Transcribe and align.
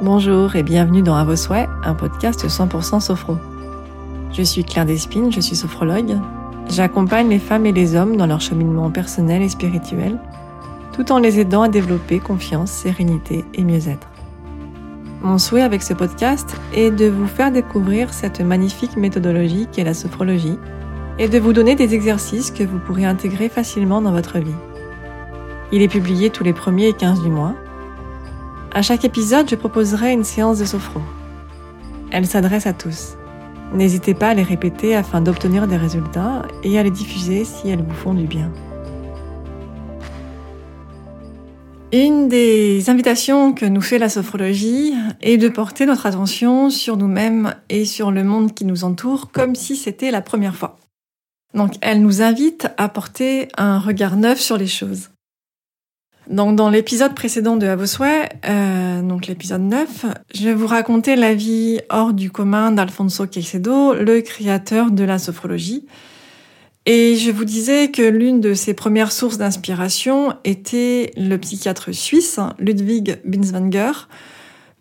Bonjour 0.00 0.54
et 0.54 0.62
bienvenue 0.62 1.02
dans 1.02 1.16
À 1.16 1.24
vos 1.24 1.34
souhaits, 1.34 1.68
un 1.82 1.92
podcast 1.92 2.46
100% 2.46 3.00
sophro. 3.00 3.36
Je 4.32 4.42
suis 4.42 4.62
Claire 4.62 4.86
Despines, 4.86 5.32
je 5.32 5.40
suis 5.40 5.56
sophrologue. 5.56 6.18
J'accompagne 6.70 7.28
les 7.28 7.40
femmes 7.40 7.66
et 7.66 7.72
les 7.72 7.96
hommes 7.96 8.16
dans 8.16 8.26
leur 8.26 8.40
cheminement 8.40 8.92
personnel 8.92 9.42
et 9.42 9.48
spirituel, 9.48 10.16
tout 10.92 11.10
en 11.10 11.18
les 11.18 11.40
aidant 11.40 11.62
à 11.62 11.68
développer 11.68 12.20
confiance, 12.20 12.70
sérénité 12.70 13.44
et 13.54 13.64
mieux-être. 13.64 14.06
Mon 15.20 15.36
souhait 15.36 15.62
avec 15.62 15.82
ce 15.82 15.94
podcast 15.94 16.56
est 16.72 16.92
de 16.92 17.06
vous 17.06 17.26
faire 17.26 17.50
découvrir 17.50 18.14
cette 18.14 18.40
magnifique 18.40 18.96
méthodologie 18.96 19.66
qu'est 19.72 19.82
la 19.82 19.94
sophrologie 19.94 20.58
et 21.18 21.28
de 21.28 21.40
vous 21.40 21.52
donner 21.52 21.74
des 21.74 21.94
exercices 21.94 22.52
que 22.52 22.62
vous 22.62 22.78
pourrez 22.78 23.04
intégrer 23.04 23.48
facilement 23.48 24.00
dans 24.00 24.12
votre 24.12 24.38
vie. 24.38 24.54
Il 25.72 25.82
est 25.82 25.88
publié 25.88 26.30
tous 26.30 26.44
les 26.44 26.52
premiers 26.52 26.86
et 26.86 26.92
15 26.92 27.20
du 27.20 27.30
mois. 27.30 27.54
À 28.72 28.82
chaque 28.82 29.04
épisode, 29.04 29.48
je 29.48 29.54
proposerai 29.54 30.12
une 30.12 30.24
séance 30.24 30.58
de 30.58 30.64
sophro. 30.64 31.00
Elle 32.10 32.26
s'adresse 32.26 32.66
à 32.66 32.72
tous. 32.72 33.16
N'hésitez 33.72 34.14
pas 34.14 34.28
à 34.28 34.34
les 34.34 34.42
répéter 34.42 34.94
afin 34.94 35.20
d'obtenir 35.20 35.66
des 35.66 35.76
résultats 35.76 36.46
et 36.62 36.78
à 36.78 36.82
les 36.82 36.90
diffuser 36.90 37.44
si 37.44 37.68
elles 37.68 37.82
vous 37.82 37.94
font 37.94 38.14
du 38.14 38.26
bien. 38.26 38.52
Une 41.92 42.28
des 42.28 42.90
invitations 42.90 43.54
que 43.54 43.64
nous 43.64 43.80
fait 43.80 43.98
la 43.98 44.10
sophrologie 44.10 44.92
est 45.22 45.38
de 45.38 45.48
porter 45.48 45.86
notre 45.86 46.04
attention 46.04 46.68
sur 46.68 46.98
nous-mêmes 46.98 47.54
et 47.70 47.86
sur 47.86 48.10
le 48.10 48.24
monde 48.24 48.52
qui 48.52 48.66
nous 48.66 48.84
entoure 48.84 49.30
comme 49.32 49.54
si 49.54 49.74
c'était 49.74 50.10
la 50.10 50.20
première 50.20 50.54
fois. 50.54 50.78
Donc 51.54 51.74
elle 51.80 52.02
nous 52.02 52.20
invite 52.20 52.68
à 52.76 52.90
porter 52.90 53.48
un 53.56 53.78
regard 53.78 54.16
neuf 54.16 54.38
sur 54.38 54.58
les 54.58 54.66
choses. 54.66 55.08
Donc, 56.28 56.56
dans 56.56 56.68
l'épisode 56.68 57.14
précédent 57.14 57.56
de 57.56 57.66
À 57.66 57.74
vos 57.74 57.86
souhaits, 57.86 58.30
euh, 58.46 59.00
donc 59.00 59.26
l'épisode 59.26 59.62
9, 59.62 60.04
je 60.34 60.44
vais 60.44 60.52
vous 60.52 60.66
raconter 60.66 61.16
la 61.16 61.34
vie 61.34 61.80
hors 61.88 62.12
du 62.12 62.30
commun 62.30 62.70
d'Alfonso 62.70 63.26
Caicedo, 63.26 63.94
le 63.94 64.20
créateur 64.20 64.90
de 64.90 65.04
la 65.04 65.18
sophrologie. 65.18 65.86
Et 66.84 67.16
je 67.16 67.30
vous 67.30 67.46
disais 67.46 67.90
que 67.90 68.02
l'une 68.02 68.42
de 68.42 68.52
ses 68.52 68.74
premières 68.74 69.12
sources 69.12 69.38
d'inspiration 69.38 70.34
était 70.44 71.12
le 71.16 71.36
psychiatre 71.36 71.94
suisse 71.94 72.38
Ludwig 72.58 73.20
Binswanger, 73.24 73.92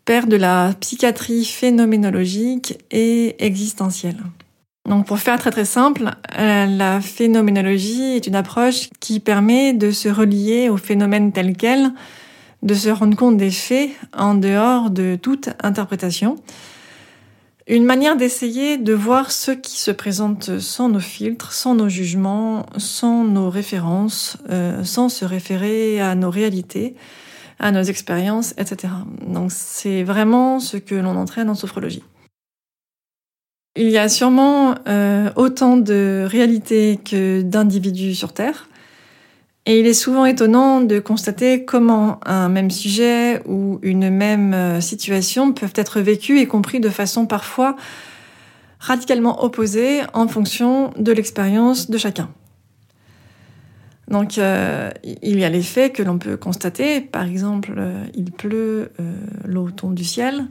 père 0.03 0.27
de 0.27 0.35
la 0.35 0.73
psychiatrie 0.81 1.45
phénoménologique 1.45 2.77
et 2.91 3.35
existentielle. 3.45 4.17
Donc 4.88 5.05
pour 5.05 5.19
faire 5.19 5.38
très 5.38 5.52
très 5.52 5.66
simple, 5.66 6.11
euh, 6.39 6.66
la 6.66 7.02
phénoménologie 7.02 8.16
est 8.16 8.25
une 8.25 8.35
approche 8.35 8.89
qui 9.02 9.19
permet 9.19 9.73
de 9.73 9.91
se 9.91 10.07
relier 10.07 10.69
aux 10.69 10.77
phénomènes 10.77 11.33
tels 11.33 11.57
quels, 11.57 11.91
de 12.63 12.73
se 12.73 12.88
rendre 12.88 13.17
compte 13.17 13.35
des 13.35 13.52
faits 13.52 13.89
en 14.13 14.33
dehors 14.33 14.89
de 14.89 15.17
toute 15.21 15.49
interprétation. 15.61 16.38
Une 17.67 17.83
manière 17.83 18.16
d'essayer 18.16 18.77
de 18.77 18.94
voir 18.94 19.31
ce 19.31 19.52
qui 19.52 19.77
se 19.77 19.91
présente 19.91 20.57
sans 20.59 20.88
nos 20.88 21.01
filtres, 21.01 21.51
sans 21.51 21.75
nos 21.75 21.89
jugements, 21.89 22.66
sans 22.77 23.25
nos 23.25 23.49
références, 23.49 24.38
euh, 24.49 24.85
sans 24.85 25.09
se 25.09 25.25
référer 25.25 25.99
à 25.99 26.16
nos 26.16 26.29
réalités, 26.29 26.95
à 27.59 27.73
nos 27.73 27.83
expériences, 27.83 28.53
etc. 28.57 28.94
Donc 29.27 29.51
c'est 29.51 30.03
vraiment 30.03 30.61
ce 30.61 30.77
que 30.77 30.95
l'on 30.95 31.17
entraîne 31.17 31.49
en 31.49 31.55
sophrologie. 31.55 32.03
Il 33.80 33.92
y 33.92 34.00
a 34.00 34.09
sûrement 34.09 34.73
euh, 34.88 35.30
autant 35.36 35.78
de 35.78 36.25
réalités 36.28 37.00
que 37.06 37.44
d'individus 37.44 38.16
sur 38.16 38.34
Terre. 38.34 38.67
Et 39.67 39.80
il 39.80 39.86
est 39.86 39.94
souvent 39.94 40.25
étonnant 40.25 40.81
de 40.81 40.97
constater 40.97 41.64
comment 41.64 42.19
un 42.25 42.50
même 42.50 42.72
sujet 42.72 43.44
ou 43.45 43.78
une 43.84 44.09
même 44.09 44.56
euh, 44.56 44.81
situation 44.81 45.52
peuvent 45.52 45.73
être 45.75 46.02
vécus 46.02 46.42
et 46.42 46.47
compris 46.47 46.80
de 46.80 46.89
façon 46.89 47.28
parfois 47.28 47.75
radicalement 48.79 49.44
opposée 49.44 50.01
en 50.13 50.28
fonction 50.28 50.91
de 50.97 51.12
l'expérience 51.12 51.91
de 51.91 52.00
chacun. 52.00 52.30
Donc 54.07 54.40
euh, 54.40 54.90
il 55.03 55.38
y 55.38 55.44
a 55.44 55.50
les 55.50 55.62
faits 55.62 55.94
que 55.94 56.01
l'on 56.01 56.18
peut 56.18 56.38
constater, 56.38 57.00
par 57.00 57.25
exemple 57.25 57.80
il 58.16 58.31
pleut, 58.31 58.91
l'eau 59.46 59.69
tombe 59.69 59.94
du 59.94 60.06
ciel, 60.06 60.47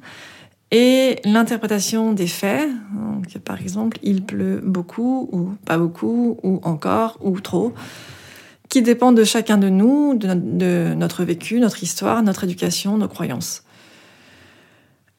et 0.70 1.20
l'interprétation 1.24 2.12
des 2.12 2.26
faits, 2.26 2.68
par 3.44 3.60
exemple, 3.60 3.98
il 4.02 4.24
pleut 4.24 4.60
beaucoup 4.64 5.28
ou 5.32 5.54
pas 5.64 5.78
beaucoup 5.78 6.38
ou 6.42 6.60
encore 6.64 7.18
ou 7.20 7.40
trop, 7.40 7.72
qui 8.68 8.82
dépend 8.82 9.12
de 9.12 9.22
chacun 9.22 9.58
de 9.58 9.68
nous, 9.68 10.14
de 10.16 10.94
notre 10.94 11.24
vécu, 11.24 11.60
notre 11.60 11.82
histoire, 11.82 12.22
notre 12.22 12.44
éducation, 12.44 12.98
nos 12.98 13.08
croyances. 13.08 13.62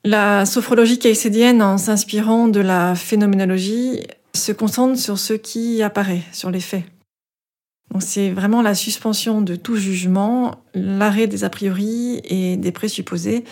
La 0.03 0.45
sophrologie 0.45 0.99
caïcédienne, 0.99 1.61
en 1.61 1.77
s'inspirant 1.77 2.47
de 2.47 2.59
la 2.59 2.95
phénoménologie, 2.95 4.01
se 4.33 4.51
concentre 4.51 4.99
sur 4.99 5.17
ce 5.17 5.33
qui 5.33 5.81
apparaît, 5.81 6.23
sur 6.31 6.51
les 6.51 6.59
faits. 6.59 6.83
C'est 7.99 8.31
vraiment 8.31 8.61
la 8.61 8.75
suspension 8.75 9.41
de 9.41 9.55
tout 9.55 9.77
jugement, 9.77 10.55
l'arrêt 10.73 11.27
des 11.27 11.43
a 11.43 11.49
priori 11.49 12.21
et 12.25 12.57
des 12.57 12.71
présupposés, 12.71 13.43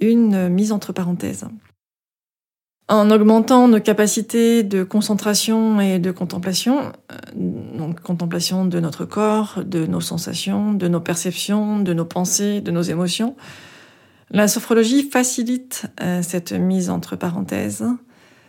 une 0.00 0.48
mise 0.48 0.72
entre 0.72 0.92
parenthèses. 0.92 1.46
En 2.88 3.08
augmentant 3.12 3.68
nos 3.68 3.80
capacités 3.80 4.64
de 4.64 4.82
concentration 4.82 5.80
et 5.80 6.00
de 6.00 6.10
contemplation, 6.10 6.90
euh, 7.12 7.16
donc 7.78 8.00
contemplation 8.00 8.64
de 8.64 8.80
notre 8.80 9.04
corps, 9.04 9.62
de 9.64 9.86
nos 9.86 10.00
sensations, 10.00 10.72
de 10.72 10.88
nos 10.88 11.00
perceptions, 11.00 11.78
de 11.78 11.92
nos 11.92 12.04
pensées, 12.04 12.60
de 12.60 12.72
nos 12.72 12.82
émotions, 12.82 13.36
la 14.32 14.48
sophrologie 14.48 15.08
facilite 15.08 15.86
euh, 16.00 16.20
cette 16.22 16.52
mise 16.52 16.90
entre 16.90 17.14
parenthèses. 17.14 17.84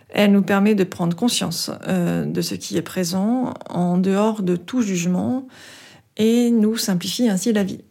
Elle 0.10 0.32
nous 0.32 0.42
permet 0.42 0.74
de 0.74 0.84
prendre 0.84 1.16
conscience 1.16 1.70
euh, 1.88 2.26
de 2.26 2.42
ce 2.42 2.56
qui 2.56 2.78
est 2.78 2.82
présent 2.82 3.54
en 3.70 4.00
dehors 4.00 4.42
de 4.42 4.56
tout 4.56 4.82
jugement 4.82 5.48
et 6.18 6.50
nous 6.50 6.78
simplifie 6.78 7.30
ainsi 7.30 7.54
la 7.54 7.64
vie. 7.64 7.84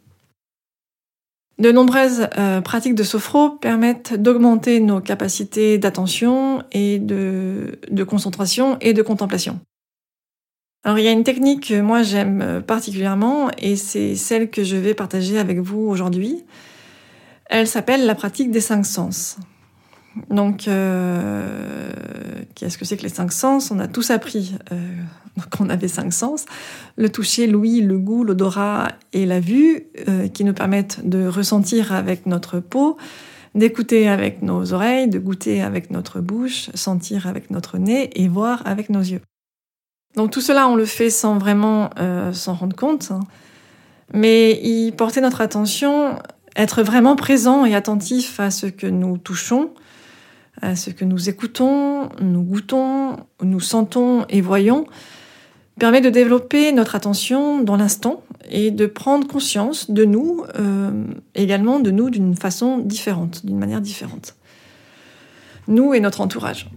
De 1.61 1.71
nombreuses 1.71 2.27
euh, 2.39 2.59
pratiques 2.59 2.95
de 2.95 3.03
sophro 3.03 3.51
permettent 3.51 4.15
d'augmenter 4.15 4.79
nos 4.79 4.99
capacités 4.99 5.77
d'attention 5.77 6.63
et 6.71 6.97
de, 6.97 7.77
de, 7.91 8.03
concentration 8.03 8.79
et 8.81 8.93
de 8.93 9.03
contemplation. 9.03 9.59
Alors 10.83 10.97
il 10.97 11.05
y 11.05 11.07
a 11.07 11.11
une 11.11 11.23
technique 11.23 11.67
que 11.67 11.79
moi 11.79 12.01
j'aime 12.01 12.63
particulièrement 12.65 13.51
et 13.59 13.75
c'est 13.75 14.15
celle 14.15 14.49
que 14.49 14.63
je 14.63 14.75
vais 14.75 14.95
partager 14.95 15.37
avec 15.37 15.59
vous 15.59 15.81
aujourd'hui. 15.81 16.43
Elle 17.45 17.67
s'appelle 17.67 18.07
la 18.07 18.15
pratique 18.15 18.49
des 18.49 18.61
cinq 18.61 18.83
sens. 18.83 19.37
Donc, 20.29 20.67
euh, 20.67 21.91
qu'est-ce 22.55 22.77
que 22.77 22.85
c'est 22.85 22.97
que 22.97 23.03
les 23.03 23.09
cinq 23.09 23.31
sens? 23.31 23.71
On 23.71 23.79
a 23.79 23.87
tous 23.87 24.11
appris 24.11 24.55
euh, 24.71 24.75
qu'on 25.51 25.69
avait 25.69 25.87
cinq 25.87 26.11
sens 26.13 26.45
le 26.97 27.09
toucher, 27.09 27.47
l'ouïe, 27.47 27.81
le 27.81 27.97
goût, 27.97 28.23
l'odorat 28.23 28.89
et 29.13 29.25
la 29.25 29.39
vue, 29.39 29.87
euh, 30.07 30.27
qui 30.27 30.43
nous 30.43 30.53
permettent 30.53 31.07
de 31.07 31.25
ressentir 31.25 31.93
avec 31.93 32.25
notre 32.25 32.59
peau, 32.59 32.97
d'écouter 33.55 34.09
avec 34.09 34.41
nos 34.41 34.73
oreilles, 34.73 35.07
de 35.07 35.19
goûter 35.19 35.61
avec 35.61 35.91
notre 35.91 36.19
bouche, 36.19 36.69
sentir 36.73 37.27
avec 37.27 37.49
notre 37.49 37.77
nez 37.77 38.09
et 38.21 38.27
voir 38.27 38.61
avec 38.65 38.89
nos 38.89 39.01
yeux. 39.01 39.21
Donc 40.15 40.31
tout 40.31 40.41
cela, 40.41 40.67
on 40.67 40.75
le 40.75 40.85
fait 40.85 41.09
sans 41.09 41.37
vraiment 41.37 41.89
s'en 42.33 42.53
rendre 42.53 42.75
compte, 42.75 43.11
hein. 43.11 43.21
mais 44.13 44.59
y 44.61 44.91
porter 44.91 45.21
notre 45.21 45.39
attention, 45.39 46.17
être 46.57 46.83
vraiment 46.83 47.15
présent 47.15 47.65
et 47.65 47.75
attentif 47.75 48.41
à 48.41 48.51
ce 48.51 48.67
que 48.67 48.87
nous 48.87 49.17
touchons, 49.17 49.71
ce 50.75 50.89
que 50.89 51.05
nous 51.05 51.29
écoutons, 51.29 52.09
nous 52.19 52.43
goûtons, 52.43 53.17
nous 53.41 53.59
sentons 53.59 54.25
et 54.29 54.41
voyons, 54.41 54.85
permet 55.79 56.01
de 56.01 56.09
développer 56.09 56.71
notre 56.71 56.95
attention 56.95 57.63
dans 57.63 57.75
l'instant 57.75 58.23
et 58.49 58.69
de 58.69 58.85
prendre 58.85 59.27
conscience 59.27 59.89
de 59.89 60.05
nous, 60.05 60.43
euh, 60.59 61.05
également 61.33 61.79
de 61.79 61.89
nous 61.89 62.09
d'une 62.09 62.35
façon 62.35 62.77
différente, 62.77 63.45
d'une 63.45 63.57
manière 63.57 63.81
différente. 63.81 64.35
Nous 65.67 65.93
et 65.93 65.99
notre 65.99 66.21
entourage. 66.21 66.69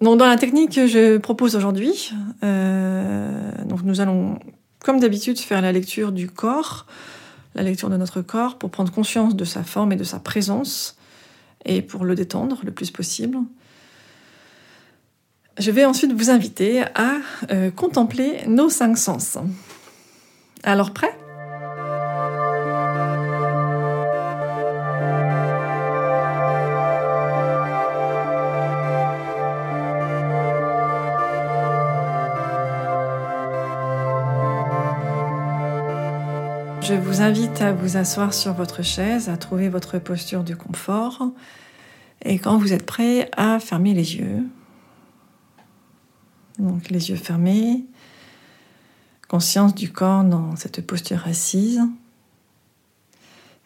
Donc 0.00 0.18
dans 0.18 0.26
la 0.26 0.36
technique 0.36 0.74
que 0.74 0.86
je 0.86 1.18
propose 1.18 1.56
aujourd'hui, 1.56 2.10
euh, 2.42 3.50
nous 3.84 4.00
allons, 4.00 4.38
comme 4.82 5.00
d'habitude, 5.00 5.38
faire 5.38 5.60
la 5.60 5.72
lecture 5.72 6.12
du 6.12 6.28
corps, 6.28 6.86
la 7.54 7.62
lecture 7.62 7.90
de 7.90 7.96
notre 7.96 8.22
corps 8.22 8.58
pour 8.58 8.70
prendre 8.70 8.92
conscience 8.92 9.34
de 9.36 9.44
sa 9.44 9.62
forme 9.62 9.92
et 9.92 9.96
de 9.96 10.04
sa 10.04 10.20
présence 10.20 10.95
et 11.64 11.82
pour 11.82 12.04
le 12.04 12.14
détendre 12.14 12.60
le 12.64 12.70
plus 12.70 12.90
possible. 12.90 13.38
Je 15.58 15.70
vais 15.70 15.84
ensuite 15.84 16.12
vous 16.12 16.30
inviter 16.30 16.82
à 16.94 17.16
euh, 17.50 17.70
contempler 17.70 18.46
nos 18.46 18.68
cinq 18.68 18.98
sens. 18.98 19.38
Alors 20.62 20.92
prêt 20.92 21.16
Je 36.88 36.94
vous 36.94 37.20
invite 37.20 37.62
à 37.62 37.72
vous 37.72 37.96
asseoir 37.96 38.32
sur 38.32 38.52
votre 38.52 38.84
chaise, 38.84 39.28
à 39.28 39.36
trouver 39.36 39.68
votre 39.68 39.98
posture 39.98 40.44
de 40.44 40.54
confort. 40.54 41.32
Et 42.24 42.38
quand 42.38 42.58
vous 42.58 42.72
êtes 42.72 42.86
prêt, 42.86 43.28
à 43.36 43.58
fermer 43.58 43.92
les 43.92 44.14
yeux. 44.14 44.44
Donc 46.60 46.88
les 46.88 47.10
yeux 47.10 47.16
fermés, 47.16 47.84
conscience 49.26 49.74
du 49.74 49.90
corps 49.90 50.22
dans 50.22 50.54
cette 50.54 50.86
posture 50.86 51.26
assise. 51.26 51.82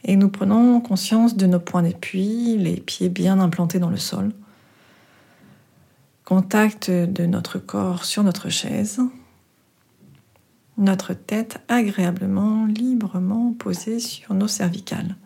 Et 0.04 0.16
nous 0.16 0.30
prenons 0.30 0.80
conscience 0.80 1.36
de 1.36 1.44
nos 1.44 1.60
points 1.60 1.82
d'appui, 1.82 2.56
les 2.56 2.80
pieds 2.80 3.10
bien 3.10 3.38
implantés 3.38 3.80
dans 3.80 3.90
le 3.90 3.98
sol. 3.98 4.32
Contact 6.24 6.90
de 6.90 7.26
notre 7.26 7.58
corps 7.58 8.06
sur 8.06 8.22
notre 8.22 8.48
chaise. 8.48 8.98
Notre 10.76 11.14
tête 11.14 11.58
agréablement, 11.68 12.66
librement 12.66 13.52
posée 13.52 14.00
sur 14.00 14.34
nos 14.34 14.48
cervicales. 14.48 15.16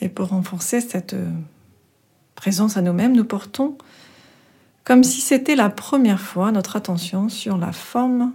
Et 0.00 0.08
pour 0.08 0.28
renforcer 0.28 0.80
cette 0.80 1.16
présence 2.34 2.76
à 2.76 2.82
nous-mêmes, 2.82 3.14
nous 3.14 3.24
portons 3.24 3.76
comme 4.84 5.04
si 5.04 5.20
c'était 5.20 5.54
la 5.54 5.70
première 5.70 6.20
fois 6.20 6.50
notre 6.50 6.76
attention 6.76 7.28
sur 7.28 7.56
la 7.56 7.72
forme, 7.72 8.32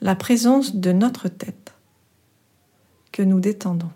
la 0.00 0.16
présence 0.16 0.74
de 0.74 0.92
notre 0.92 1.28
tête 1.28 1.74
que 3.12 3.22
nous 3.22 3.40
détendons. 3.40 3.90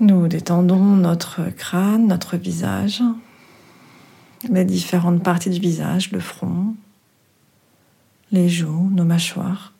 Nous 0.00 0.28
détendons 0.28 0.96
notre 0.96 1.50
crâne, 1.50 2.06
notre 2.06 2.36
visage, 2.36 3.02
les 4.48 4.64
différentes 4.64 5.24
parties 5.24 5.50
du 5.50 5.58
visage, 5.58 6.12
le 6.12 6.20
front, 6.20 6.76
les 8.30 8.48
joues, 8.48 8.90
nos 8.92 9.04
mâchoires. 9.04 9.72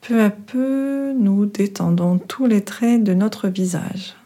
Peu 0.00 0.24
à 0.24 0.30
peu, 0.30 1.12
nous 1.12 1.46
détendons 1.46 2.18
tous 2.18 2.46
les 2.46 2.64
traits 2.64 3.04
de 3.04 3.14
notre 3.14 3.46
visage. 3.46 4.16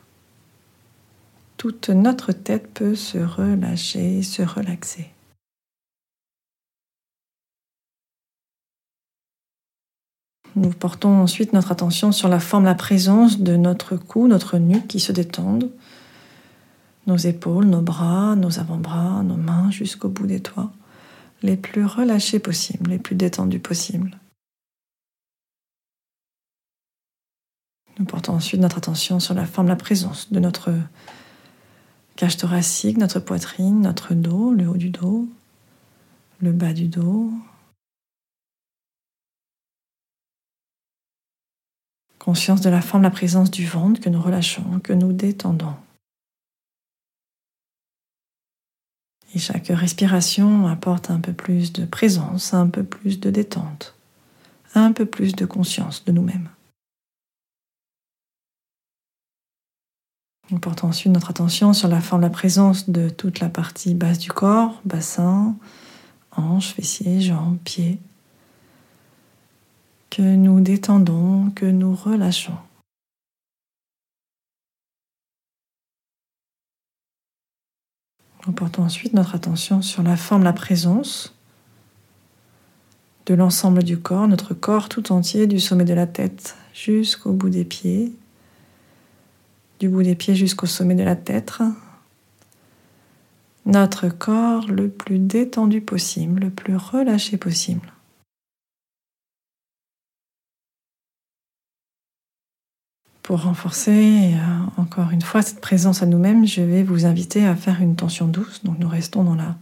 Toute 1.59 1.91
notre 1.91 2.33
tête 2.33 2.73
peut 2.73 2.95
se 2.95 3.19
relâcher, 3.19 4.23
se 4.23 4.43
relaxer. 4.43 5.14
Nous 10.57 10.71
portons 10.71 11.21
ensuite 11.21 11.53
notre 11.53 11.73
attention 11.73 12.13
sur 12.13 12.29
la 12.29 12.39
forme, 12.39 12.65
la 12.65 12.77
présence 12.77 13.41
de 13.41 13.57
notre 13.57 13.97
cou, 13.97 14.29
notre 14.29 14.59
nuque 14.59 14.87
qui 14.87 15.01
se 15.01 15.11
détendent, 15.11 15.71
nos 17.07 17.17
épaules, 17.17 17.67
nos 17.67 17.81
bras, 17.81 18.37
nos 18.37 18.61
avant-bras, 18.61 19.23
nos 19.25 19.37
mains 19.37 19.71
jusqu'au 19.71 20.09
bout 20.09 20.27
des 20.27 20.39
doigts, 20.39 20.73
les 21.43 21.57
plus 21.57 21.85
relâchés 21.85 22.39
possibles, 22.39 22.91
les 22.91 22.99
plus 22.99 23.17
détendus 23.17 23.59
possibles. 23.59 24.17
Nous 27.99 28.05
portons 28.05 28.35
ensuite 28.35 28.61
notre 28.61 28.79
attention 28.79 29.21
sur 29.21 29.35
la 29.35 29.47
forme, 29.47 29.69
la 29.69 29.77
présence 29.77 30.33
de 30.33 30.41
notre 30.41 30.71
cage 32.17 32.37
thoracique, 32.37 32.97
notre 32.97 33.21
poitrine, 33.21 33.81
notre 33.81 34.15
dos, 34.15 34.53
le 34.53 34.69
haut 34.69 34.77
du 34.77 34.91
dos, 34.91 35.29
le 36.41 36.53
bas 36.53 36.73
du 36.73 36.87
dos. 36.87 37.33
Conscience 42.25 42.63
de 42.63 42.71
la 42.71 42.81
forme, 42.81 43.03
la 43.03 43.11
présence 43.11 43.51
du 43.51 43.67
ventre 43.67 44.01
que 44.01 44.09
nous 44.09 44.23
relâchons, 44.23 44.81
que 44.81 44.95
nous 44.95 45.13
détendons. 45.13 45.75
Et 49.35 49.39
chaque 49.39 49.67
respiration 49.67 50.67
apporte 50.67 51.11
un 51.11 51.21
peu 51.21 51.35
plus 51.35 51.75
de 51.75 51.85
présence, 51.85 52.55
un 52.55 52.69
peu 52.69 52.83
plus 52.83 53.21
de 53.21 53.31
détente, 53.31 53.95
un 54.75 54.93
peu 54.93 55.05
plus 55.05 55.35
de 55.35 55.45
conscience 55.45 56.07
de 56.07 56.13
nous-mêmes. 56.13 56.49
Nous 60.51 60.59
portons 60.59 60.89
ensuite 60.89 61.13
notre 61.13 61.31
attention 61.31 61.75
sur 61.75 61.89
la 61.89 62.01
forme, 62.01 62.23
la 62.23 62.31
présence 62.31 62.89
de 62.89 63.11
toute 63.11 63.41
la 63.41 63.51
partie 63.51 63.93
basse 63.93 64.19
du 64.19 64.31
corps, 64.31 64.81
bassin, 64.87 65.57
hanches, 66.37 66.73
fessiers, 66.73 67.21
jambes, 67.21 67.59
pieds, 67.65 67.99
que 70.17 70.23
nous 70.23 70.61
détendons, 70.61 71.51
que 71.57 71.67
nous 71.67 71.93
relâchons. 71.93 72.57
Nous 78.47 78.53
portons 78.53 78.85
ensuite 78.85 79.13
notre 79.13 79.35
attention 79.35 79.83
sur 79.83 80.05
la 80.05 80.17
forme, 80.17 80.45
la 80.45 80.53
présence 80.53 81.35
de 83.27 83.35
l'ensemble 83.35 83.83
du 83.83 83.99
corps, 83.99 84.29
notre 84.29 84.55
corps 84.55 84.89
tout 84.89 85.11
entier, 85.11 85.49
du 85.49 85.59
sommet 85.59 85.85
de 85.85 85.95
la 85.95 86.07
tête 86.07 86.55
jusqu'au 86.73 87.33
bout 87.33 87.51
des 87.51 87.65
pieds, 87.65 88.13
du 89.81 89.89
bout 89.89 90.05
des 90.05 90.15
pieds 90.15 90.37
jusqu'au 90.37 90.67
sommet 90.67 90.95
de 90.95 91.03
la 91.03 91.17
tête. 91.17 91.59
Notre 93.67 94.09
corps 94.11 94.69
le 94.69 94.89
plus 94.91 95.19
détendu 95.19 95.81
possible, 95.81 96.43
le 96.43 96.51
plus 96.51 96.77
relâché 96.77 97.37
possible. 97.37 97.94
Pour 103.25 103.45
renforcer 103.45 104.35
euh, 104.35 104.81
encore 104.83 105.11
une 105.11 105.23
fois 105.23 105.41
cette 105.41 105.63
présence 105.63 106.03
à 106.03 106.07
nous-mêmes, 106.07 106.47
je 106.47 106.61
vais 106.61 106.83
vous 106.83 107.07
inviter 107.07 107.47
à 107.47 107.57
faire 107.57 107.81
une 107.81 107.97
tension 107.97 108.29
douce. 108.29 108.63
Donc 108.65 108.79
nous 108.79 108.87
restons 108.87 109.25
dans 109.25 109.35
la, 109.35 109.57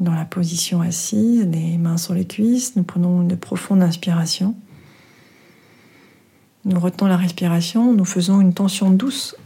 dans 0.00 0.12
la 0.12 0.24
position 0.24 0.80
assise, 0.80 1.46
les 1.46 1.78
mains 1.78 1.98
sur 1.98 2.12
les 2.14 2.26
cuisses. 2.26 2.74
Nous 2.74 2.82
prenons 2.82 3.22
une 3.22 3.36
profonde 3.36 3.80
inspiration. 3.80 4.56
Nous 6.64 6.80
retenons 6.80 7.06
la 7.06 7.16
respiration, 7.16 7.94
nous 7.94 8.04
faisons 8.04 8.40
une 8.40 8.54
tension 8.54 8.90
douce 8.90 9.36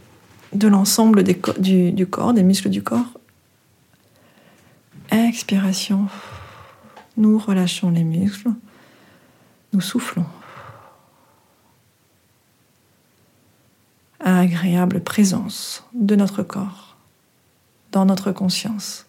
de 0.54 0.66
l'ensemble 0.66 1.22
du, 1.22 1.92
du 1.92 2.06
corps, 2.06 2.32
des 2.32 2.42
muscles 2.42 2.70
du 2.70 2.82
corps. 2.82 3.20
Expiration, 5.10 6.06
nous 7.18 7.38
relâchons 7.38 7.90
les 7.90 8.04
muscles, 8.04 8.48
nous 9.74 9.82
soufflons. 9.82 10.24
Agréable 14.26 15.02
présence 15.02 15.84
de 15.92 16.16
notre 16.16 16.42
corps 16.42 16.96
dans 17.92 18.06
notre 18.06 18.32
conscience. 18.32 19.04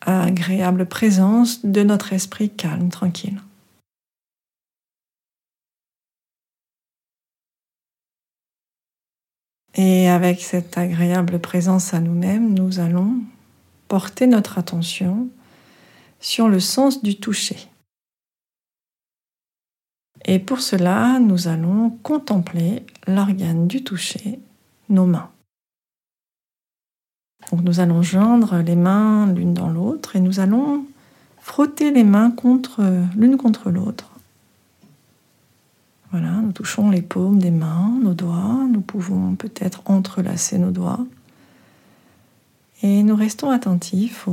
Agréable 0.00 0.86
présence 0.86 1.64
de 1.64 1.84
notre 1.84 2.12
esprit 2.12 2.50
calme, 2.50 2.88
tranquille. 2.88 3.40
Et 9.74 10.08
avec 10.08 10.40
cette 10.40 10.76
agréable 10.76 11.38
présence 11.38 11.94
à 11.94 12.00
nous-mêmes, 12.00 12.54
nous 12.54 12.80
allons 12.80 13.20
porter 13.86 14.26
notre 14.26 14.58
attention 14.58 15.28
sur 16.18 16.48
le 16.48 16.58
sens 16.58 17.04
du 17.04 17.20
toucher. 17.20 17.68
Et 20.28 20.38
pour 20.38 20.60
cela, 20.60 21.18
nous 21.18 21.48
allons 21.48 21.90
contempler 22.04 22.84
l'organe 23.08 23.66
du 23.66 23.82
toucher, 23.82 24.38
nos 24.88 25.06
mains. 25.06 25.30
Nous 27.52 27.80
allons 27.80 28.02
joindre 28.02 28.58
les 28.58 28.76
mains 28.76 29.26
l'une 29.32 29.54
dans 29.54 29.68
l'autre 29.68 30.14
et 30.14 30.20
nous 30.20 30.38
allons 30.38 30.84
frotter 31.40 31.90
les 31.90 32.04
mains 32.04 32.32
l'une 33.16 33.36
contre 33.36 33.70
l'autre 33.70 34.12
voilà, 36.10 36.30
nous 36.30 36.52
touchons 36.52 36.88
les 36.88 37.02
paumes 37.02 37.38
des 37.38 37.50
mains, 37.50 37.98
nos 38.02 38.14
doigts, 38.14 38.66
nous 38.70 38.80
pouvons 38.80 39.34
peut-être 39.34 39.82
entrelacer 39.84 40.56
nos 40.56 40.70
doigts. 40.70 41.04
Et 42.82 43.02
nous 43.02 43.16
restons 43.16 43.50
attentifs 43.50 44.26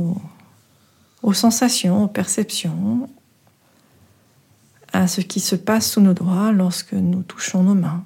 aux, 1.22 1.32
sensations, 1.34 2.04
aux 2.04 2.08
perceptions, 2.08 3.10
à 5.06 5.08
ce 5.08 5.20
qui 5.20 5.38
se 5.38 5.54
passe 5.54 5.92
sous 5.92 6.00
nos 6.00 6.14
doigts 6.14 6.50
lorsque 6.50 6.92
nous 6.92 7.22
touchons 7.22 7.62
nos 7.62 7.76
mains, 7.76 8.04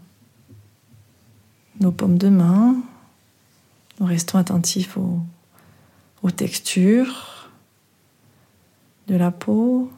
nos 1.80 1.92
paumes 1.92 2.19
de 2.19 2.28
main. 2.28 2.76
Nous 3.99 4.04
restons 4.04 4.37
attentifs 4.37 4.99
aux 4.99 6.30
textures 6.30 7.50
de 9.07 9.16
la 9.16 9.30
peau, 9.30 9.90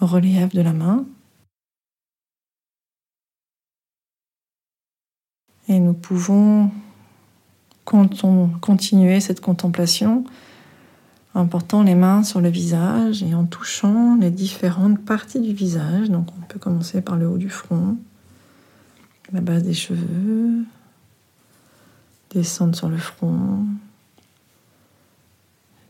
relief 0.00 0.52
de 0.52 0.60
la 0.60 0.72
main. 0.72 1.06
Et 5.68 5.78
nous 5.78 5.94
pouvons 5.94 6.72
continuer 7.84 9.20
cette 9.20 9.40
contemplation 9.40 10.24
en 11.34 11.46
portant 11.46 11.82
les 11.82 11.94
mains 11.94 12.22
sur 12.22 12.40
le 12.40 12.48
visage 12.48 13.22
et 13.22 13.34
en 13.34 13.44
touchant 13.44 14.16
les 14.16 14.30
différentes 14.30 15.04
parties 15.04 15.40
du 15.40 15.52
visage. 15.52 16.10
Donc 16.10 16.28
on 16.38 16.40
peut 16.46 16.58
commencer 16.58 17.00
par 17.00 17.16
le 17.16 17.28
haut 17.28 17.38
du 17.38 17.50
front, 17.50 17.96
la 19.32 19.40
base 19.40 19.64
des 19.64 19.74
cheveux, 19.74 20.64
descendre 22.30 22.76
sur 22.76 22.88
le 22.88 22.98
front, 22.98 23.66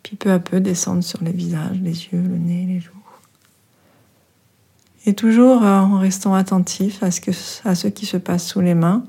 puis 0.02 0.16
peu 0.16 0.30
à 0.32 0.38
peu 0.38 0.60
descendre 0.60 1.02
sur 1.02 1.22
les 1.22 1.32
visages, 1.32 1.78
les 1.80 2.06
yeux, 2.06 2.22
le 2.22 2.38
nez, 2.38 2.66
les 2.66 2.80
joues. 2.80 2.92
Et 5.06 5.14
toujours 5.14 5.62
euh, 5.62 5.80
en 5.80 5.98
restant 5.98 6.34
attentif 6.34 7.02
à 7.02 7.10
ce, 7.10 7.20
à 7.68 7.74
ce 7.74 7.88
qui 7.88 8.06
se 8.06 8.16
passe 8.16 8.46
sous 8.46 8.62
les 8.62 8.74
mains, 8.74 9.04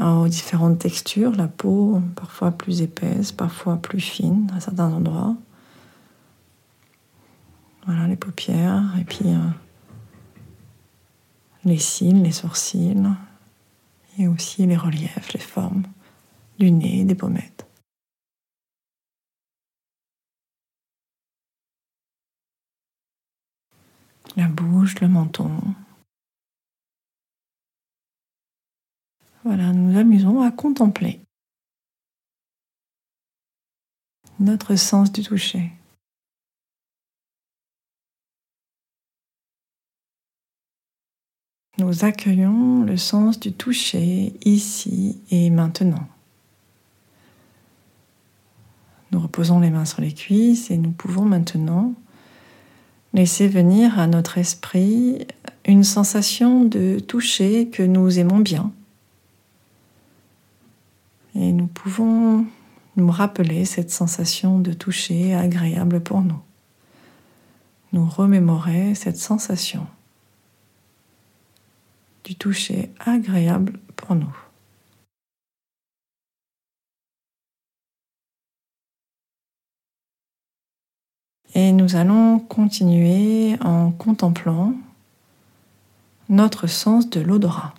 aux 0.00 0.28
différentes 0.28 0.78
textures, 0.78 1.32
la 1.32 1.48
peau 1.48 2.00
parfois 2.16 2.50
plus 2.50 2.82
épaisse, 2.82 3.32
parfois 3.32 3.76
plus 3.76 4.00
fine 4.00 4.50
à 4.56 4.60
certains 4.60 4.92
endroits. 4.92 5.36
Voilà 7.86 8.06
les 8.06 8.16
paupières 8.16 8.94
et 8.98 9.04
puis 9.04 9.26
euh, 9.26 9.38
les 11.64 11.78
cils, 11.78 12.22
les 12.22 12.32
sourcils 12.32 12.96
et 14.18 14.26
aussi 14.26 14.66
les 14.66 14.76
reliefs, 14.76 15.32
les 15.32 15.40
formes 15.40 15.84
du 16.58 16.70
nez, 16.70 17.04
des 17.04 17.14
pommettes. 17.14 17.66
La 24.36 24.48
bouche, 24.48 25.00
le 25.00 25.08
menton. 25.08 25.50
Voilà, 29.44 29.72
nous 29.74 29.92
nous 29.92 29.98
amusons 29.98 30.40
à 30.40 30.50
contempler 30.50 31.20
notre 34.40 34.74
sens 34.76 35.12
du 35.12 35.22
toucher. 35.22 35.70
Nous 41.76 42.04
accueillons 42.04 42.84
le 42.84 42.96
sens 42.96 43.38
du 43.38 43.52
toucher 43.52 44.32
ici 44.46 45.20
et 45.30 45.50
maintenant. 45.50 46.08
Nous 49.10 49.20
reposons 49.20 49.60
les 49.60 49.70
mains 49.70 49.84
sur 49.84 50.00
les 50.00 50.14
cuisses 50.14 50.70
et 50.70 50.78
nous 50.78 50.92
pouvons 50.92 51.24
maintenant 51.24 51.92
laisser 53.12 53.46
venir 53.46 53.98
à 53.98 54.06
notre 54.06 54.38
esprit 54.38 55.26
une 55.66 55.84
sensation 55.84 56.64
de 56.64 56.98
toucher 56.98 57.68
que 57.68 57.82
nous 57.82 58.18
aimons 58.18 58.38
bien. 58.38 58.72
Et 61.44 61.52
nous 61.52 61.66
pouvons 61.66 62.46
nous 62.96 63.10
rappeler 63.10 63.66
cette 63.66 63.90
sensation 63.90 64.58
de 64.60 64.72
toucher 64.72 65.34
agréable 65.34 66.00
pour 66.00 66.22
nous. 66.22 66.40
Nous 67.92 68.06
remémorer 68.06 68.94
cette 68.94 69.18
sensation 69.18 69.86
du 72.24 72.34
toucher 72.34 72.90
agréable 72.98 73.78
pour 73.94 74.14
nous. 74.14 74.34
Et 81.54 81.72
nous 81.72 81.94
allons 81.94 82.38
continuer 82.38 83.58
en 83.60 83.92
contemplant 83.92 84.72
notre 86.30 86.68
sens 86.68 87.10
de 87.10 87.20
l'odorat. 87.20 87.74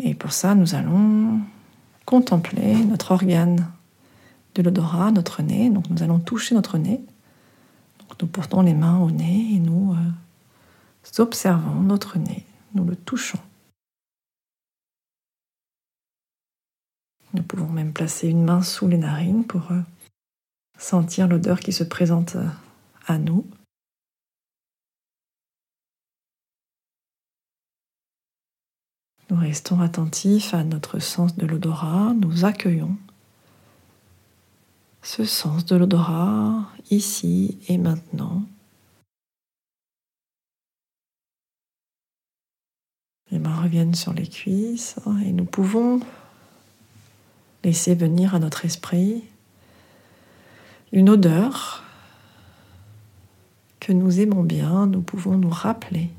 Et 0.00 0.14
pour 0.14 0.32
ça, 0.32 0.54
nous 0.54 0.74
allons 0.74 1.40
contempler 2.06 2.76
notre 2.84 3.12
organe 3.12 3.70
de 4.54 4.62
l'odorat, 4.62 5.10
notre 5.10 5.42
nez. 5.42 5.70
Donc 5.70 5.90
nous 5.90 6.02
allons 6.02 6.18
toucher 6.18 6.54
notre 6.54 6.78
nez. 6.78 7.00
Nous 8.20 8.26
portons 8.26 8.62
les 8.62 8.74
mains 8.74 8.98
au 8.98 9.10
nez 9.10 9.54
et 9.54 9.60
nous 9.60 9.92
euh, 9.92 11.22
observons 11.22 11.80
notre 11.82 12.18
nez, 12.18 12.44
nous 12.74 12.84
le 12.84 12.96
touchons. 12.96 13.38
Nous 17.34 17.42
pouvons 17.42 17.68
même 17.68 17.92
placer 17.92 18.28
une 18.28 18.42
main 18.42 18.62
sous 18.62 18.88
les 18.88 18.96
narines 18.96 19.44
pour 19.44 19.70
euh, 19.70 19.80
sentir 20.78 21.28
l'odeur 21.28 21.60
qui 21.60 21.72
se 21.72 21.84
présente 21.84 22.36
euh, 22.36 22.48
à 23.06 23.18
nous. 23.18 23.46
Nous 29.30 29.36
restons 29.36 29.80
attentifs 29.80 30.54
à 30.54 30.64
notre 30.64 30.98
sens 31.00 31.36
de 31.36 31.46
l'odorat, 31.46 32.14
nous 32.14 32.44
accueillons 32.44 32.96
ce 35.02 35.24
sens 35.24 35.64
de 35.64 35.76
l'odorat 35.76 36.68
ici 36.90 37.58
et 37.68 37.78
maintenant. 37.78 38.42
Les 43.30 43.38
mains 43.38 43.62
reviennent 43.62 43.94
sur 43.94 44.12
les 44.12 44.26
cuisses 44.26 44.96
et 45.24 45.32
nous 45.32 45.44
pouvons 45.44 46.00
laisser 47.64 47.94
venir 47.94 48.34
à 48.34 48.38
notre 48.38 48.64
esprit 48.64 49.24
une 50.92 51.10
odeur 51.10 51.82
que 53.80 53.92
nous 53.92 54.20
aimons 54.20 54.42
bien, 54.42 54.86
nous 54.86 55.02
pouvons 55.02 55.36
nous 55.36 55.50
rappeler 55.50 56.10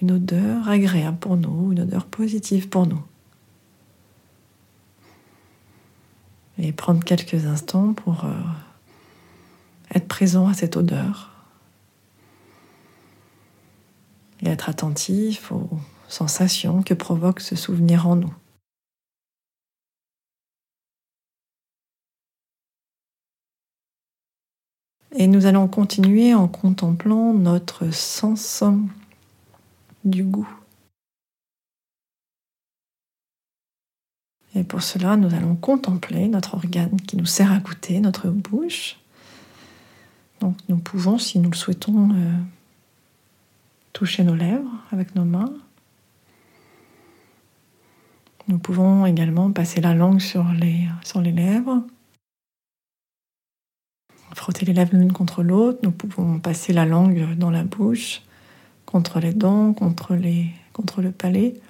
une 0.00 0.12
odeur 0.12 0.68
agréable 0.68 1.18
pour 1.18 1.36
nous, 1.36 1.72
une 1.72 1.80
odeur 1.80 2.06
positive 2.06 2.68
pour 2.68 2.86
nous. 2.86 3.02
Et 6.58 6.72
prendre 6.72 7.04
quelques 7.04 7.46
instants 7.46 7.92
pour 7.92 8.24
euh, 8.24 8.34
être 9.94 10.08
présent 10.08 10.48
à 10.48 10.54
cette 10.54 10.76
odeur 10.76 11.30
et 14.42 14.48
être 14.48 14.68
attentif 14.68 15.52
aux 15.52 15.68
sensations 16.08 16.82
que 16.82 16.94
provoque 16.94 17.40
ce 17.40 17.56
souvenir 17.56 18.06
en 18.08 18.16
nous. 18.16 18.34
Et 25.12 25.26
nous 25.26 25.46
allons 25.46 25.66
continuer 25.68 26.34
en 26.34 26.46
contemplant 26.46 27.32
notre 27.32 27.92
sens 27.92 28.62
du 30.04 30.24
goût. 30.24 30.48
Et 34.54 34.64
pour 34.64 34.82
cela, 34.82 35.16
nous 35.16 35.34
allons 35.34 35.56
contempler 35.56 36.26
notre 36.28 36.54
organe 36.54 37.00
qui 37.02 37.16
nous 37.16 37.26
sert 37.26 37.52
à 37.52 37.58
goûter, 37.58 38.00
notre 38.00 38.28
bouche. 38.28 38.96
Donc 40.40 40.56
nous 40.68 40.78
pouvons, 40.78 41.18
si 41.18 41.38
nous 41.38 41.50
le 41.50 41.56
souhaitons, 41.56 42.10
euh, 42.10 42.32
toucher 43.92 44.24
nos 44.24 44.34
lèvres 44.34 44.70
avec 44.90 45.14
nos 45.14 45.24
mains. 45.24 45.52
Nous 48.48 48.58
pouvons 48.58 49.04
également 49.04 49.52
passer 49.52 49.80
la 49.80 49.94
langue 49.94 50.20
sur 50.20 50.44
les, 50.52 50.88
sur 51.04 51.20
les 51.20 51.32
lèvres, 51.32 51.82
frotter 54.34 54.64
les 54.64 54.72
lèvres 54.72 54.96
l'une 54.96 55.12
contre 55.12 55.42
l'autre. 55.42 55.80
Nous 55.82 55.90
pouvons 55.90 56.38
passer 56.38 56.72
la 56.72 56.86
langue 56.86 57.36
dans 57.36 57.50
la 57.50 57.64
bouche, 57.64 58.22
contre 58.88 59.20
les 59.20 59.34
dents, 59.34 59.74
contre, 59.74 60.14
les, 60.14 60.46
contre 60.72 61.02
le 61.02 61.12
palais. 61.12 61.60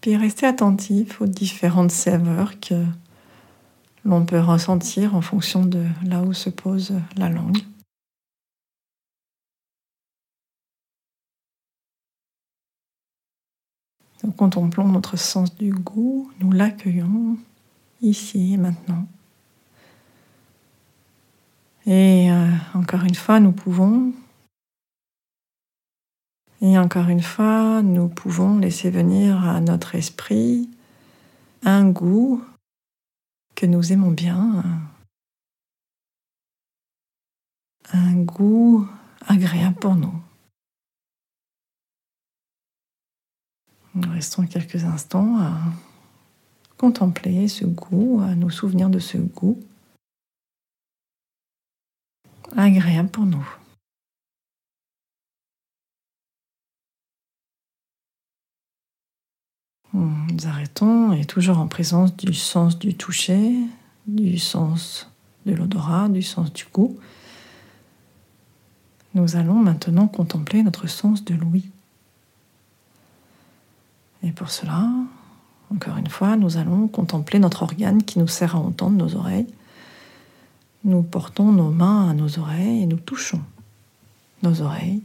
Puis 0.00 0.16
rester 0.16 0.46
attentif 0.46 1.20
aux 1.20 1.26
différentes 1.26 1.90
saveurs 1.90 2.60
que 2.60 2.84
l'on 4.04 4.24
peut 4.24 4.38
ressentir 4.38 5.16
en 5.16 5.20
fonction 5.20 5.64
de 5.64 5.84
là 6.04 6.22
où 6.22 6.32
se 6.32 6.48
pose 6.48 6.94
la 7.16 7.28
langue. 7.28 7.58
Nous 14.22 14.30
contemplons 14.30 14.86
notre 14.86 15.18
sens 15.18 15.56
du 15.56 15.72
goût, 15.72 16.30
nous 16.38 16.52
l'accueillons 16.52 17.36
ici 18.00 18.52
et 18.52 18.56
maintenant. 18.58 19.08
Et 21.86 22.30
euh, 22.30 22.48
encore 22.74 23.02
une 23.02 23.14
fois, 23.16 23.40
nous 23.40 23.52
pouvons, 23.52 24.12
et 26.60 26.78
encore 26.78 27.08
une 27.08 27.22
fois, 27.22 27.82
nous 27.82 28.08
pouvons 28.08 28.58
laisser 28.58 28.90
venir 28.90 29.48
à 29.48 29.60
notre 29.60 29.94
esprit 29.94 30.68
un 31.62 31.88
goût 31.88 32.44
que 33.54 33.66
nous 33.66 33.92
aimons 33.92 34.10
bien, 34.10 34.62
un 37.92 38.14
goût 38.22 38.86
agréable 39.26 39.76
pour 39.76 39.94
nous. 39.94 40.22
Nous 43.94 44.10
restons 44.10 44.46
quelques 44.46 44.84
instants 44.84 45.38
à 45.40 45.58
contempler 46.76 47.48
ce 47.48 47.64
goût, 47.64 48.20
à 48.22 48.34
nous 48.34 48.50
souvenir 48.50 48.88
de 48.88 48.98
ce 48.98 49.18
goût 49.18 49.58
agréable 52.56 53.10
pour 53.10 53.26
nous. 53.26 53.46
Nous 59.92 60.46
arrêtons 60.46 61.12
et 61.12 61.24
toujours 61.24 61.58
en 61.58 61.66
présence 61.66 62.16
du 62.16 62.32
sens 62.32 62.78
du 62.78 62.94
toucher, 62.94 63.56
du 64.06 64.38
sens 64.38 65.10
de 65.46 65.52
l'odorat, 65.52 66.08
du 66.08 66.22
sens 66.22 66.52
du 66.52 66.64
goût. 66.72 66.96
Nous 69.14 69.36
allons 69.36 69.54
maintenant 69.54 70.06
contempler 70.06 70.62
notre 70.62 70.86
sens 70.86 71.24
de 71.24 71.34
l'ouïe. 71.34 71.70
Et 74.22 74.30
pour 74.30 74.50
cela, 74.50 74.88
encore 75.72 75.96
une 75.96 76.08
fois, 76.08 76.36
nous 76.36 76.56
allons 76.56 76.86
contempler 76.86 77.38
notre 77.38 77.62
organe 77.62 78.02
qui 78.02 78.18
nous 78.18 78.28
sert 78.28 78.54
à 78.54 78.58
entendre 78.58 78.96
nos 78.96 79.16
oreilles. 79.16 79.48
Nous 80.84 81.02
portons 81.02 81.50
nos 81.50 81.70
mains 81.70 82.10
à 82.10 82.14
nos 82.14 82.38
oreilles 82.38 82.82
et 82.82 82.86
nous 82.86 82.98
touchons 82.98 83.40
nos 84.42 84.62
oreilles. 84.62 85.02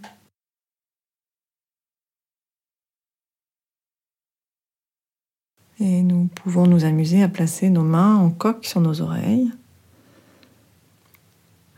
Et 5.79 6.01
nous 6.03 6.27
pouvons 6.27 6.67
nous 6.67 6.86
amuser 6.86 7.22
à 7.22 7.27
placer 7.27 7.70
nos 7.70 7.84
mains 7.84 8.15
en 8.15 8.29
coque 8.29 8.65
sur 8.65 8.79
nos 8.82 9.01
oreilles, 9.01 9.51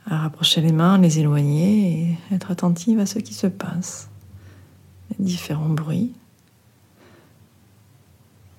à 0.06 0.20
rapprocher 0.20 0.62
les 0.62 0.72
mains, 0.72 0.98
les 0.98 1.20
éloigner 1.20 2.18
et 2.32 2.36
être 2.36 2.51
attentive 2.51 3.00
à 3.00 3.06
ce 3.06 3.20
qui 3.20 3.34
se 3.34 3.48
passe, 3.48 4.10
les 5.18 5.25
différents 5.25 5.70
bruits 5.70 6.13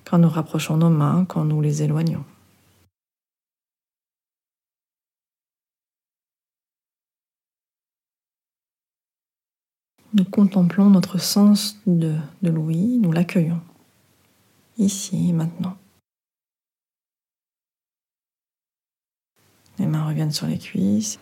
quand 0.09 0.17
nous 0.17 0.29
rapprochons 0.29 0.77
nos 0.77 0.89
mains, 0.89 1.25
quand 1.25 1.45
nous 1.45 1.61
les 1.61 1.83
éloignons. 1.83 2.23
Nous 10.15 10.25
contemplons 10.25 10.89
notre 10.89 11.19
sens 11.19 11.77
de, 11.85 12.15
de 12.41 12.49
l'ouïe, 12.49 12.97
nous 12.99 13.11
l'accueillons, 13.11 13.61
ici 14.79 15.29
et 15.29 15.33
maintenant. 15.33 15.77
Les 19.77 19.85
mains 19.85 20.05
reviennent 20.05 20.31
sur 20.31 20.47
les 20.47 20.57
cuisses. 20.57 21.19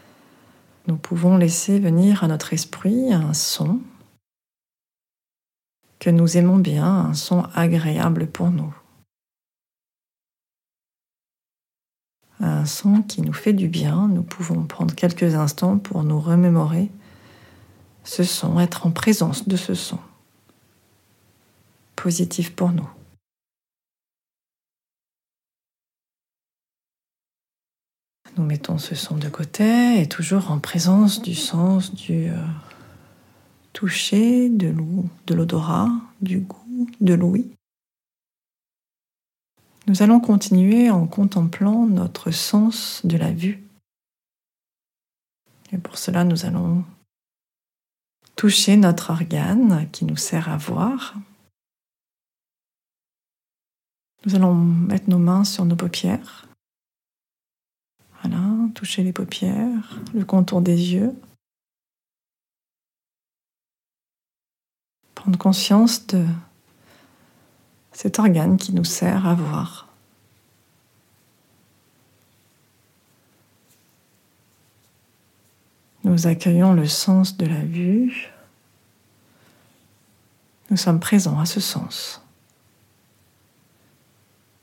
Nous 0.87 0.97
pouvons 0.97 1.37
laisser 1.37 1.79
venir 1.79 2.23
à 2.23 2.27
notre 2.27 2.53
esprit 2.53 3.13
un 3.13 3.33
son 3.33 3.81
que 5.99 6.09
nous 6.09 6.37
aimons 6.37 6.57
bien, 6.57 6.85
un 6.85 7.13
son 7.13 7.43
agréable 7.53 8.27
pour 8.27 8.49
nous. 8.49 8.73
Un 12.39 12.65
son 12.65 13.01
qui 13.01 13.21
nous 13.21 13.33
fait 13.33 13.53
du 13.53 13.67
bien, 13.67 14.07
nous 14.07 14.23
pouvons 14.23 14.63
prendre 14.65 14.93
quelques 14.93 15.35
instants 15.35 15.79
pour 15.79 16.03
nous 16.03 16.19
remémorer 16.19 16.89
ce 18.03 18.23
son, 18.23 18.59
être 18.59 18.85
en 18.85 18.91
présence 18.91 19.47
de 19.47 19.57
ce 19.57 19.73
son, 19.73 19.99
positif 21.95 22.55
pour 22.55 22.71
nous. 22.71 22.87
Nous 28.37 28.45
mettons 28.45 28.77
ce 28.77 28.93
son 28.93 29.17
de 29.17 29.29
côté 29.29 29.99
et 29.99 30.07
toujours 30.07 30.51
en 30.51 30.59
présence 30.59 31.23
du 31.23 31.33
sens 31.33 31.91
du 31.95 32.29
euh, 32.29 32.45
toucher, 33.73 34.49
de 34.49 34.73
l'odorat, 35.33 35.89
du 36.21 36.41
goût, 36.41 36.87
de 37.01 37.15
l'ouïe. 37.15 37.49
Nous 39.87 40.03
allons 40.03 40.19
continuer 40.19 40.91
en 40.91 41.07
contemplant 41.07 41.87
notre 41.87 42.29
sens 42.29 43.01
de 43.05 43.17
la 43.17 43.31
vue. 43.31 43.63
Et 45.71 45.79
pour 45.79 45.97
cela, 45.97 46.23
nous 46.23 46.45
allons 46.45 46.85
toucher 48.35 48.77
notre 48.77 49.09
organe 49.09 49.89
qui 49.91 50.05
nous 50.05 50.17
sert 50.17 50.49
à 50.49 50.57
voir. 50.57 51.15
Nous 54.25 54.35
allons 54.35 54.53
mettre 54.53 55.09
nos 55.09 55.17
mains 55.17 55.43
sur 55.43 55.65
nos 55.65 55.75
paupières. 55.75 56.46
Voilà, 58.29 58.43
toucher 58.73 59.03
les 59.03 59.13
paupières, 59.13 59.99
le 60.13 60.25
contour 60.25 60.61
des 60.61 60.93
yeux. 60.93 61.13
prendre 65.15 65.39
conscience 65.39 66.05
de 66.07 66.23
cet 67.91 68.19
organe 68.19 68.55
qui 68.55 68.71
nous 68.71 68.83
sert 68.83 69.27
à 69.27 69.33
voir. 69.33 69.87
Nous 76.03 76.27
accueillons 76.27 76.73
le 76.73 76.87
sens 76.87 77.35
de 77.35 77.45
la 77.47 77.61
vue. 77.61 78.29
Nous 80.69 80.77
sommes 80.77 80.99
présents 80.99 81.39
à 81.39 81.45
ce 81.45 81.59
sens, 81.59 82.21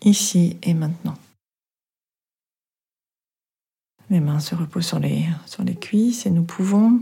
ici 0.02 0.56
et 0.62 0.72
maintenant. 0.72 1.18
Les 4.14 4.20
mains 4.20 4.38
se 4.38 4.54
reposent 4.54 4.86
sur 4.86 5.00
les, 5.00 5.74
cuisses 5.74 6.24
et 6.24 6.30
nous 6.30 6.44
pouvons 6.44 7.00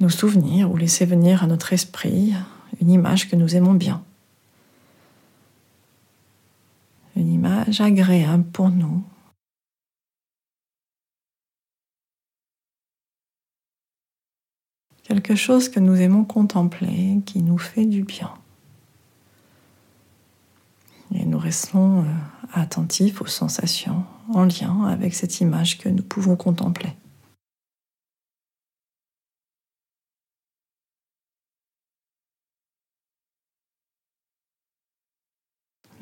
nous 0.00 0.10
souvenir 0.10 0.68
ou 0.68 0.76
laisser 0.76 1.06
venir 1.06 1.44
à 1.44 1.46
notre 1.46 1.72
esprit 1.72 2.34
une 2.80 2.90
image 2.90 3.30
que 3.30 3.36
nous 3.36 3.54
aimons 3.54 3.74
bien. 3.74 4.02
Une 7.14 7.30
image 7.30 7.80
agréable 7.80 8.42
pour 8.42 8.70
nous. 8.70 9.04
Quelque 15.04 15.36
chose 15.36 15.68
que 15.68 15.78
nous 15.78 15.94
aimons 15.94 16.24
contempler, 16.24 17.20
qui 17.24 17.40
nous 17.40 17.58
fait 17.58 17.86
du 17.86 18.02
bien. 18.02 18.34
Et 21.14 21.24
nous 21.24 21.38
restons 21.38 22.00
euh, 22.00 22.04
attentifs 22.52 23.20
aux 23.20 23.26
sensations 23.26 24.04
en 24.32 24.44
lien 24.44 24.86
avec 24.86 25.14
cette 25.14 25.40
image 25.40 25.78
que 25.78 25.88
nous 25.88 26.02
pouvons 26.02 26.36
contempler. 26.36 26.90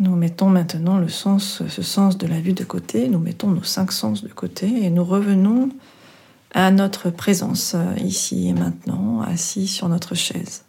Nous 0.00 0.14
mettons 0.14 0.48
maintenant 0.48 1.04
ce 1.08 1.82
sens 1.82 2.18
de 2.18 2.26
la 2.28 2.40
vue 2.40 2.52
de 2.52 2.62
côté, 2.62 3.08
nous 3.08 3.18
mettons 3.18 3.48
nos 3.48 3.64
cinq 3.64 3.90
sens 3.90 4.22
de 4.22 4.28
côté 4.28 4.84
et 4.84 4.90
nous 4.90 5.04
revenons 5.04 5.70
à 6.52 6.70
notre 6.70 7.10
présence 7.10 7.74
euh, 7.74 7.94
ici 7.98 8.48
et 8.48 8.52
maintenant, 8.52 9.20
assis 9.22 9.66
sur 9.66 9.88
notre 9.88 10.14
chaise. 10.14 10.64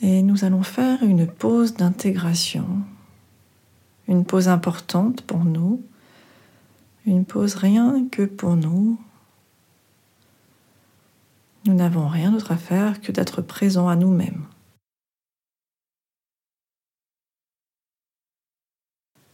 Et 0.00 0.22
nous 0.22 0.44
allons 0.44 0.62
faire 0.62 1.02
une 1.02 1.26
pause 1.26 1.74
d'intégration, 1.74 2.66
une 4.08 4.24
pause 4.24 4.48
importante 4.48 5.22
pour 5.22 5.44
nous, 5.44 5.84
une 7.06 7.24
pause 7.24 7.54
rien 7.54 8.06
que 8.10 8.22
pour 8.22 8.56
nous. 8.56 8.98
Nous 11.66 11.74
n'avons 11.74 12.08
rien 12.08 12.32
d'autre 12.32 12.52
à 12.52 12.56
faire 12.56 13.00
que 13.00 13.12
d'être 13.12 13.42
présents 13.42 13.88
à 13.88 13.96
nous-mêmes. 13.96 14.46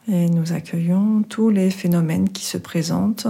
Et 0.09 0.29
nous 0.29 0.53
accueillons 0.53 1.23
tous 1.23 1.49
les 1.49 1.71
phénomènes 1.71 2.29
qui 2.29 2.45
se 2.45 2.59
présentent 2.59 3.29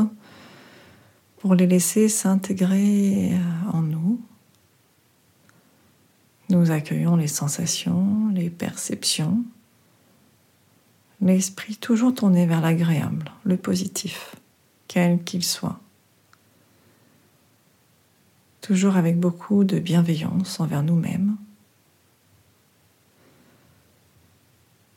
pour 1.39 1.55
les 1.55 1.67
laisser 1.67 2.09
s'intégrer 2.09 3.33
en 3.73 3.83
nous. 3.83 4.21
Nous 6.49 6.71
accueillons 6.71 7.17
les 7.17 7.29
sensations, 7.29 8.29
les 8.35 8.51
perceptions, 8.51 9.45
l'esprit 11.33 11.77
toujours 11.77 12.15
tourné 12.15 12.47
vers 12.47 12.61
l'agréable, 12.61 13.33
le 13.45 13.57
positif, 13.57 14.37
quel 14.89 15.23
qu'il 15.25 15.43
soit. 15.43 15.81
Toujours 18.61 18.97
avec 18.97 19.19
beaucoup 19.19 19.65
de 19.65 19.79
bienveillance 19.79 20.61
envers 20.61 20.83
nous-mêmes. 20.83 21.37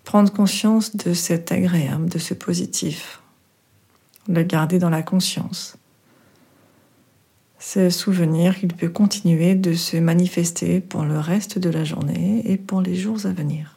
prendre 0.08 0.32
conscience 0.32 0.96
de 0.96 1.13
cet 1.13 1.52
agréable, 1.52 2.08
de 2.08 2.18
ce 2.18 2.34
positif, 2.34 3.22
le 4.30 4.42
garder 4.42 4.80
dans 4.80 4.90
la 4.90 5.04
conscience. 5.04 5.76
Ce 7.60 7.90
souvenir 7.90 8.58
qu'il 8.58 8.74
peut 8.74 8.88
continuer 8.88 9.54
de 9.54 9.74
se 9.74 9.98
manifester 9.98 10.80
pour 10.80 11.04
le 11.04 11.20
reste 11.20 11.60
de 11.60 11.70
la 11.70 11.84
journée 11.84 12.42
et 12.46 12.56
pour 12.56 12.82
les 12.82 12.96
jours 12.96 13.26
à 13.26 13.34
venir. 13.34 13.77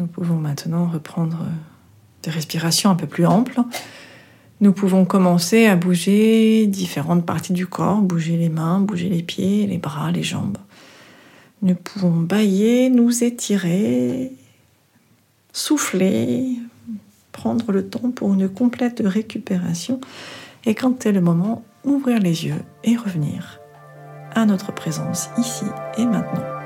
Nous 0.00 0.06
pouvons 0.06 0.36
maintenant 0.36 0.86
reprendre 0.86 1.46
des 2.22 2.30
respirations 2.30 2.90
un 2.90 2.96
peu 2.96 3.06
plus 3.06 3.26
amples 3.26 3.60
nous 4.62 4.72
pouvons 4.72 5.06
commencer 5.06 5.66
à 5.66 5.76
bouger 5.76 6.66
différentes 6.66 7.24
parties 7.24 7.54
du 7.54 7.66
corps, 7.66 8.02
bouger 8.02 8.36
les 8.36 8.50
mains, 8.50 8.80
bouger 8.80 9.08
les 9.08 9.22
pieds, 9.22 9.66
les 9.66 9.78
bras, 9.78 10.10
les 10.10 10.22
jambes. 10.22 10.58
Nous 11.62 11.74
pouvons 11.74 12.10
bailler, 12.10 12.90
nous 12.90 13.24
étirer, 13.24 14.32
souffler, 15.54 16.58
prendre 17.32 17.72
le 17.72 17.88
temps 17.88 18.10
pour 18.10 18.34
une 18.34 18.50
complète 18.50 19.02
récupération 19.02 19.98
et 20.66 20.74
quand 20.74 21.06
est 21.06 21.12
le 21.12 21.22
moment, 21.22 21.64
ouvrir 21.84 22.18
les 22.18 22.44
yeux 22.44 22.62
et 22.84 22.96
revenir 22.96 23.60
à 24.34 24.44
notre 24.44 24.72
présence 24.74 25.30
ici 25.38 25.64
et 25.96 26.04
maintenant. 26.04 26.59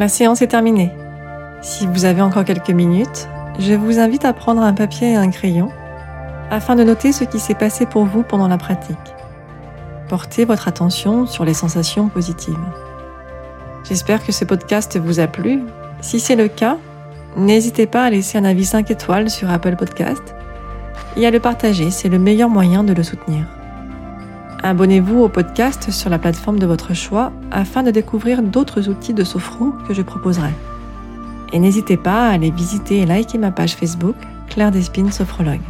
La 0.00 0.08
séance 0.08 0.40
est 0.40 0.46
terminée. 0.46 0.90
Si 1.60 1.86
vous 1.86 2.06
avez 2.06 2.22
encore 2.22 2.46
quelques 2.46 2.70
minutes, 2.70 3.28
je 3.58 3.74
vous 3.74 3.98
invite 3.98 4.24
à 4.24 4.32
prendre 4.32 4.62
un 4.62 4.72
papier 4.72 5.10
et 5.10 5.16
un 5.16 5.28
crayon 5.28 5.68
afin 6.50 6.74
de 6.74 6.84
noter 6.84 7.12
ce 7.12 7.24
qui 7.24 7.38
s'est 7.38 7.54
passé 7.54 7.84
pour 7.84 8.06
vous 8.06 8.22
pendant 8.22 8.48
la 8.48 8.56
pratique. 8.56 8.96
Portez 10.08 10.46
votre 10.46 10.68
attention 10.68 11.26
sur 11.26 11.44
les 11.44 11.52
sensations 11.52 12.08
positives. 12.08 12.56
J'espère 13.84 14.24
que 14.24 14.32
ce 14.32 14.46
podcast 14.46 14.96
vous 14.96 15.20
a 15.20 15.26
plu. 15.26 15.64
Si 16.00 16.18
c'est 16.18 16.34
le 16.34 16.48
cas, 16.48 16.78
n'hésitez 17.36 17.86
pas 17.86 18.04
à 18.04 18.08
laisser 18.08 18.38
un 18.38 18.46
avis 18.46 18.64
5 18.64 18.90
étoiles 18.90 19.28
sur 19.28 19.50
Apple 19.50 19.76
Podcast 19.76 20.34
et 21.18 21.26
à 21.26 21.30
le 21.30 21.40
partager, 21.40 21.90
c'est 21.90 22.08
le 22.08 22.18
meilleur 22.18 22.48
moyen 22.48 22.84
de 22.84 22.94
le 22.94 23.02
soutenir. 23.02 23.44
Abonnez-vous 24.62 25.20
au 25.20 25.28
podcast 25.30 25.90
sur 25.90 26.10
la 26.10 26.18
plateforme 26.18 26.58
de 26.58 26.66
votre 26.66 26.92
choix 26.92 27.32
afin 27.50 27.82
de 27.82 27.90
découvrir 27.90 28.42
d'autres 28.42 28.90
outils 28.90 29.14
de 29.14 29.24
sophro 29.24 29.72
que 29.88 29.94
je 29.94 30.02
proposerai. 30.02 30.50
Et 31.54 31.58
n'hésitez 31.58 31.96
pas 31.96 32.28
à 32.28 32.32
aller 32.32 32.50
visiter 32.50 32.98
et 32.98 33.06
liker 33.06 33.38
ma 33.38 33.52
page 33.52 33.74
Facebook 33.74 34.16
Claire 34.48 34.70
Despines 34.70 35.12
Sophrologue. 35.12 35.62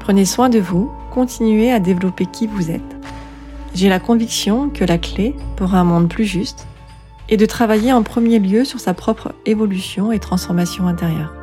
Prenez 0.00 0.26
soin 0.26 0.50
de 0.50 0.58
vous, 0.58 0.92
continuez 1.10 1.72
à 1.72 1.80
développer 1.80 2.26
qui 2.26 2.46
vous 2.46 2.70
êtes. 2.70 2.96
J'ai 3.74 3.88
la 3.88 4.00
conviction 4.00 4.68
que 4.68 4.84
la 4.84 4.98
clé 4.98 5.34
pour 5.56 5.74
un 5.74 5.84
monde 5.84 6.08
plus 6.08 6.26
juste 6.26 6.66
est 7.30 7.38
de 7.38 7.46
travailler 7.46 7.92
en 7.92 8.02
premier 8.02 8.38
lieu 8.38 8.66
sur 8.66 8.80
sa 8.80 8.92
propre 8.92 9.32
évolution 9.46 10.12
et 10.12 10.18
transformation 10.18 10.88
intérieure. 10.88 11.37